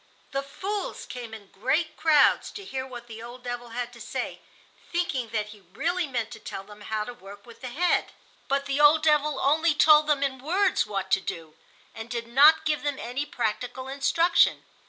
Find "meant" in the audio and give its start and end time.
6.07-6.31